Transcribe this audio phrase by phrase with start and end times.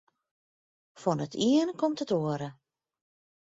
[1.01, 2.49] Fan it iene komt it oare.